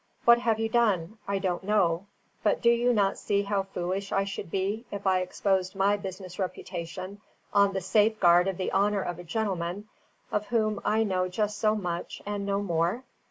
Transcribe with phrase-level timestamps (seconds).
[0.25, 1.19] What have you done?
[1.27, 2.07] I don't know.
[2.41, 6.39] But do you not see how foolish I should be, if I exposed my business
[6.39, 7.21] reputation
[7.53, 9.87] on the safeguard of the honour of a gentleman
[10.31, 13.03] of whom I know just so much and no more?